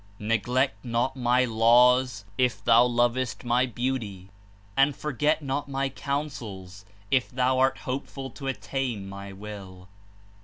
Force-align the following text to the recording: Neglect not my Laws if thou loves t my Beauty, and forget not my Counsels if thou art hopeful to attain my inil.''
Neglect 0.17 0.83
not 0.83 1.15
my 1.15 1.45
Laws 1.45 2.25
if 2.35 2.63
thou 2.65 2.85
loves 2.85 3.35
t 3.35 3.47
my 3.47 3.67
Beauty, 3.67 4.31
and 4.75 4.95
forget 4.95 5.43
not 5.43 5.69
my 5.69 5.89
Counsels 5.89 6.85
if 7.11 7.29
thou 7.29 7.59
art 7.59 7.77
hopeful 7.77 8.31
to 8.31 8.47
attain 8.47 9.07
my 9.07 9.31
inil.'' 9.31 9.85